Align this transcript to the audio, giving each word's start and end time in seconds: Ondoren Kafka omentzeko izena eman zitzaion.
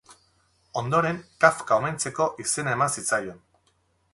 Ondoren 0.81 1.19
Kafka 1.45 1.77
omentzeko 1.81 2.27
izena 2.45 2.75
eman 2.79 2.93
zitzaion. 2.95 3.45